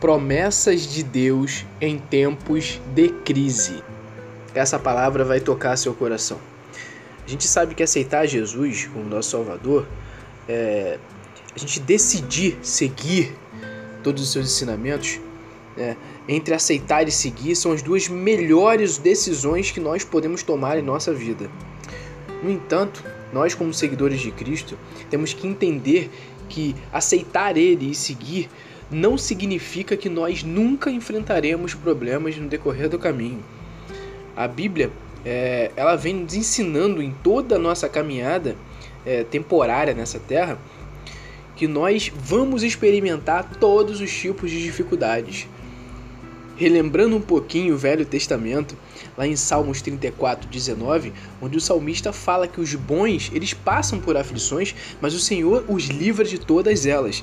Promessas 0.00 0.86
de 0.86 1.02
Deus 1.02 1.66
em 1.80 1.98
tempos 1.98 2.80
de 2.94 3.10
crise. 3.10 3.84
Essa 4.54 4.78
palavra 4.78 5.24
vai 5.24 5.40
tocar 5.40 5.76
seu 5.76 5.92
coração. 5.92 6.38
A 7.24 7.28
gente 7.28 7.46
sabe 7.46 7.74
que 7.74 7.82
aceitar 7.82 8.26
Jesus 8.26 8.86
como 8.86 9.04
nosso 9.04 9.30
Salvador 9.30 9.86
é 10.48 10.98
a 11.54 11.58
gente 11.58 11.80
decidir 11.80 12.58
seguir 12.62 13.36
todos 14.02 14.22
os 14.22 14.32
seus 14.32 14.46
ensinamentos. 14.46 15.20
É, 15.76 15.94
entre 16.28 16.54
aceitar 16.54 17.06
e 17.06 17.12
seguir 17.12 17.54
são 17.54 17.72
as 17.72 17.82
duas 17.82 18.08
melhores 18.08 18.98
decisões 18.98 19.70
que 19.70 19.80
nós 19.80 20.02
podemos 20.02 20.42
tomar 20.42 20.78
em 20.78 20.82
nossa 20.82 21.12
vida. 21.12 21.50
No 22.42 22.50
entanto, 22.50 23.04
nós, 23.32 23.54
como 23.54 23.72
seguidores 23.72 24.20
de 24.20 24.30
Cristo, 24.30 24.76
temos 25.08 25.32
que 25.32 25.46
entender 25.46 26.10
que 26.48 26.74
aceitar 26.92 27.56
Ele 27.56 27.90
e 27.90 27.94
seguir 27.94 28.48
não 28.90 29.16
significa 29.16 29.96
que 29.96 30.08
nós 30.08 30.42
nunca 30.42 30.90
enfrentaremos 30.90 31.74
problemas 31.74 32.36
no 32.36 32.48
decorrer 32.48 32.88
do 32.88 32.98
caminho. 32.98 33.42
A 34.36 34.48
Bíblia 34.48 34.90
é, 35.24 35.70
ela 35.76 35.96
vem 35.96 36.14
nos 36.14 36.34
ensinando 36.34 37.02
em 37.02 37.12
toda 37.22 37.56
a 37.56 37.58
nossa 37.58 37.88
caminhada 37.88 38.56
é, 39.04 39.24
temporária 39.24 39.94
nessa 39.94 40.18
terra 40.18 40.58
que 41.54 41.68
nós 41.68 42.10
vamos 42.16 42.62
experimentar 42.62 43.56
todos 43.60 44.00
os 44.00 44.10
tipos 44.10 44.50
de 44.50 44.62
dificuldades. 44.62 45.46
Relembrando 46.56 47.16
um 47.16 47.20
pouquinho 47.20 47.74
o 47.74 47.78
Velho 47.78 48.04
Testamento, 48.06 48.74
lá 49.16 49.26
em 49.26 49.36
Salmos 49.36 49.82
34, 49.82 50.48
19, 50.48 51.12
onde 51.40 51.58
o 51.58 51.60
salmista 51.60 52.14
fala 52.14 52.48
que 52.48 52.60
os 52.60 52.74
bons 52.74 53.30
eles 53.34 53.52
passam 53.52 53.98
por 53.98 54.16
aflições, 54.16 54.74
mas 55.02 55.14
o 55.14 55.20
Senhor 55.20 55.64
os 55.68 55.84
livra 55.84 56.24
de 56.24 56.38
todas 56.38 56.86
elas. 56.86 57.22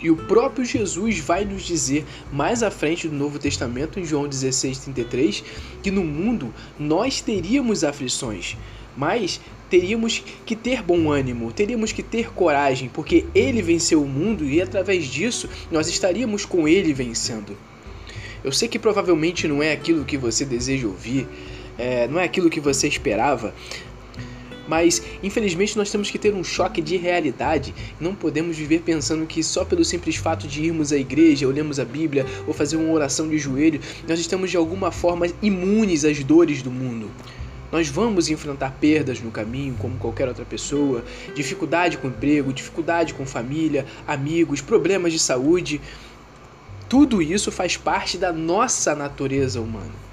E 0.00 0.10
o 0.10 0.16
próprio 0.16 0.64
Jesus 0.64 1.18
vai 1.18 1.44
nos 1.44 1.62
dizer 1.62 2.04
mais 2.32 2.62
à 2.62 2.70
frente 2.70 3.08
do 3.08 3.14
Novo 3.14 3.38
Testamento, 3.38 3.98
em 3.98 4.04
João 4.04 4.28
16,33, 4.28 5.42
que 5.82 5.90
no 5.90 6.04
mundo 6.04 6.52
nós 6.78 7.20
teríamos 7.20 7.82
aflições, 7.82 8.56
mas 8.96 9.40
teríamos 9.70 10.22
que 10.44 10.54
ter 10.54 10.82
bom 10.82 11.10
ânimo, 11.10 11.52
teríamos 11.52 11.92
que 11.92 12.02
ter 12.02 12.32
coragem, 12.32 12.88
porque 12.88 13.24
ele 13.34 13.62
venceu 13.62 14.02
o 14.02 14.08
mundo 14.08 14.44
e 14.44 14.60
através 14.60 15.06
disso 15.06 15.48
nós 15.70 15.88
estaríamos 15.88 16.44
com 16.44 16.68
ele 16.68 16.92
vencendo. 16.92 17.56
Eu 18.44 18.52
sei 18.52 18.68
que 18.68 18.78
provavelmente 18.78 19.48
não 19.48 19.62
é 19.62 19.72
aquilo 19.72 20.04
que 20.04 20.16
você 20.16 20.44
deseja 20.44 20.86
ouvir, 20.86 21.26
é, 21.78 22.06
não 22.06 22.20
é 22.20 22.24
aquilo 22.24 22.48
que 22.48 22.60
você 22.60 22.86
esperava, 22.86 23.54
mas 24.68 25.02
infelizmente 25.22 25.76
nós 25.76 25.90
temos 25.90 26.10
que 26.10 26.18
ter 26.18 26.34
um 26.34 26.44
choque 26.44 26.80
de 26.80 26.96
realidade. 26.96 27.74
Não 28.00 28.14
podemos 28.14 28.56
viver 28.56 28.80
pensando 28.80 29.26
que 29.26 29.42
só 29.42 29.64
pelo 29.64 29.84
simples 29.84 30.16
fato 30.16 30.46
de 30.46 30.64
irmos 30.64 30.92
à 30.92 30.96
igreja, 30.96 31.46
ou 31.46 31.52
lermos 31.52 31.78
a 31.78 31.84
Bíblia, 31.84 32.26
ou 32.46 32.54
fazer 32.54 32.76
uma 32.76 32.92
oração 32.92 33.28
de 33.28 33.38
joelho, 33.38 33.80
nós 34.08 34.18
estamos 34.18 34.50
de 34.50 34.56
alguma 34.56 34.90
forma 34.90 35.26
imunes 35.42 36.04
às 36.04 36.22
dores 36.22 36.62
do 36.62 36.70
mundo. 36.70 37.10
Nós 37.70 37.88
vamos 37.88 38.30
enfrentar 38.30 38.76
perdas 38.80 39.20
no 39.20 39.30
caminho, 39.30 39.74
como 39.78 39.96
qualquer 39.98 40.28
outra 40.28 40.44
pessoa, 40.44 41.04
dificuldade 41.34 41.98
com 41.98 42.08
emprego, 42.08 42.52
dificuldade 42.52 43.12
com 43.12 43.26
família, 43.26 43.84
amigos, 44.06 44.60
problemas 44.60 45.12
de 45.12 45.18
saúde. 45.18 45.80
Tudo 46.88 47.20
isso 47.20 47.50
faz 47.50 47.76
parte 47.76 48.16
da 48.16 48.32
nossa 48.32 48.94
natureza 48.94 49.60
humana. 49.60 50.05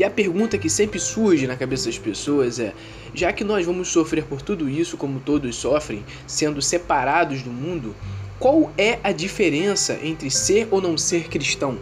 E 0.00 0.04
a 0.04 0.08
pergunta 0.08 0.56
que 0.56 0.70
sempre 0.70 0.98
surge 0.98 1.46
na 1.46 1.56
cabeça 1.56 1.84
das 1.84 1.98
pessoas 1.98 2.58
é: 2.58 2.72
já 3.12 3.34
que 3.34 3.44
nós 3.44 3.66
vamos 3.66 3.88
sofrer 3.88 4.24
por 4.24 4.40
tudo 4.40 4.66
isso, 4.66 4.96
como 4.96 5.20
todos 5.20 5.54
sofrem, 5.56 6.02
sendo 6.26 6.62
separados 6.62 7.42
do 7.42 7.50
mundo, 7.50 7.94
qual 8.38 8.72
é 8.78 8.98
a 9.04 9.12
diferença 9.12 10.00
entre 10.02 10.30
ser 10.30 10.66
ou 10.70 10.80
não 10.80 10.96
ser 10.96 11.28
cristão? 11.28 11.78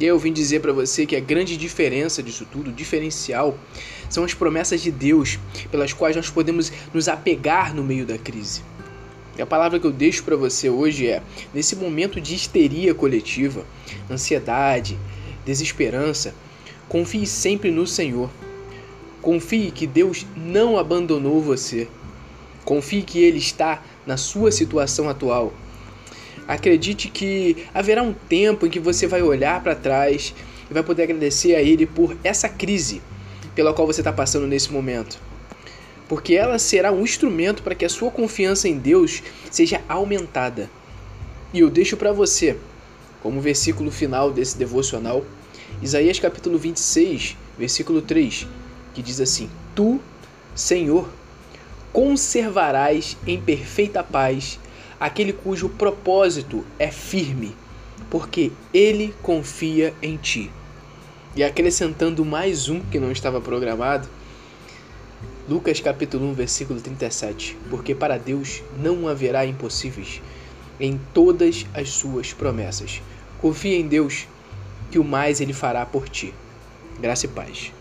E 0.00 0.06
eu 0.06 0.18
vim 0.18 0.32
dizer 0.32 0.60
para 0.60 0.72
você 0.72 1.04
que 1.04 1.14
a 1.14 1.20
grande 1.20 1.54
diferença 1.54 2.22
disso 2.22 2.46
tudo, 2.50 2.72
diferencial, 2.72 3.58
são 4.08 4.24
as 4.24 4.32
promessas 4.32 4.80
de 4.80 4.90
Deus 4.90 5.38
pelas 5.70 5.92
quais 5.92 6.16
nós 6.16 6.30
podemos 6.30 6.72
nos 6.94 7.08
apegar 7.08 7.74
no 7.74 7.84
meio 7.84 8.06
da 8.06 8.16
crise. 8.16 8.62
E 9.36 9.42
a 9.42 9.46
palavra 9.46 9.78
que 9.78 9.86
eu 9.86 9.92
deixo 9.92 10.24
para 10.24 10.34
você 10.34 10.70
hoje 10.70 11.08
é: 11.08 11.22
nesse 11.52 11.76
momento 11.76 12.22
de 12.22 12.34
histeria 12.34 12.94
coletiva, 12.94 13.66
ansiedade, 14.10 14.98
desesperança, 15.44 16.34
Confie 16.90 17.24
sempre 17.24 17.70
no 17.70 17.86
Senhor. 17.86 18.28
Confie 19.22 19.70
que 19.70 19.86
Deus 19.86 20.26
não 20.36 20.76
abandonou 20.76 21.40
você. 21.40 21.86
Confie 22.64 23.02
que 23.02 23.22
Ele 23.22 23.38
está 23.38 23.80
na 24.04 24.16
sua 24.16 24.50
situação 24.50 25.08
atual. 25.08 25.54
Acredite 26.48 27.08
que 27.08 27.64
haverá 27.72 28.02
um 28.02 28.12
tempo 28.12 28.66
em 28.66 28.70
que 28.70 28.80
você 28.80 29.06
vai 29.06 29.22
olhar 29.22 29.62
para 29.62 29.76
trás 29.76 30.34
e 30.68 30.74
vai 30.74 30.82
poder 30.82 31.04
agradecer 31.04 31.54
a 31.54 31.62
Ele 31.62 31.86
por 31.86 32.16
essa 32.24 32.48
crise 32.48 33.00
pela 33.54 33.72
qual 33.72 33.86
você 33.86 34.00
está 34.00 34.12
passando 34.12 34.48
nesse 34.48 34.72
momento. 34.72 35.16
Porque 36.08 36.34
ela 36.34 36.58
será 36.58 36.90
um 36.90 37.04
instrumento 37.04 37.62
para 37.62 37.76
que 37.76 37.84
a 37.84 37.88
sua 37.88 38.10
confiança 38.10 38.68
em 38.68 38.76
Deus 38.76 39.22
seja 39.48 39.80
aumentada. 39.88 40.68
E 41.54 41.60
eu 41.60 41.70
deixo 41.70 41.96
para 41.96 42.12
você, 42.12 42.56
como 43.22 43.40
versículo 43.40 43.92
final 43.92 44.32
desse 44.32 44.58
devocional, 44.58 45.24
Isaías 45.82 46.18
capítulo 46.18 46.58
26, 46.58 47.36
versículo 47.58 48.02
3, 48.02 48.46
que 48.94 49.02
diz 49.02 49.20
assim: 49.20 49.48
Tu, 49.74 50.00
Senhor, 50.54 51.08
conservarás 51.92 53.16
em 53.26 53.40
perfeita 53.40 54.02
paz 54.02 54.58
aquele 54.98 55.32
cujo 55.32 55.68
propósito 55.70 56.64
é 56.78 56.90
firme, 56.90 57.56
porque 58.10 58.52
ele 58.74 59.14
confia 59.22 59.94
em 60.02 60.16
ti. 60.16 60.50
E 61.34 61.42
acrescentando 61.42 62.24
mais 62.24 62.68
um 62.68 62.80
que 62.80 62.98
não 62.98 63.10
estava 63.10 63.40
programado, 63.40 64.08
Lucas 65.48 65.80
capítulo 65.80 66.26
1, 66.30 66.34
versículo 66.34 66.80
37, 66.80 67.56
porque 67.70 67.94
para 67.94 68.18
Deus 68.18 68.62
não 68.78 69.08
haverá 69.08 69.46
impossíveis 69.46 70.20
em 70.78 71.00
todas 71.12 71.66
as 71.74 71.90
suas 71.90 72.32
promessas. 72.32 73.02
Confia 73.40 73.76
em 73.76 73.86
Deus 73.86 74.26
que 74.90 74.98
o 74.98 75.04
mais 75.04 75.40
ele 75.40 75.52
fará 75.52 75.86
por 75.86 76.08
ti. 76.08 76.34
Graça 77.00 77.26
e 77.26 77.28
paz. 77.28 77.72